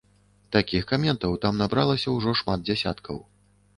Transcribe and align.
Такіх 0.55 0.87
каментаў 0.93 1.37
там 1.45 1.61
набралася 1.63 2.17
ўжо 2.17 2.35
шмат 2.43 2.67
дзясяткаў. 2.67 3.25